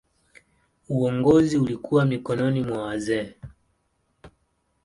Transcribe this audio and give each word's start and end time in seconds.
Uongozi 0.89 1.57
ulikuwa 1.57 2.05
mikononi 2.05 2.61
mwa 2.61 2.81
wazee. 2.83 3.33